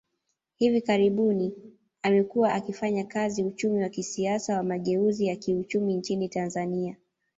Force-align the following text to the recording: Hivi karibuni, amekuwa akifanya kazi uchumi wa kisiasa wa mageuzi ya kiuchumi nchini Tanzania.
Hivi 0.55 0.81
karibuni, 0.81 1.55
amekuwa 2.03 2.53
akifanya 2.53 3.03
kazi 3.05 3.43
uchumi 3.43 3.81
wa 3.83 3.89
kisiasa 3.89 4.57
wa 4.57 4.63
mageuzi 4.63 5.25
ya 5.25 5.35
kiuchumi 5.35 5.93
nchini 5.95 6.29
Tanzania. 6.29 6.97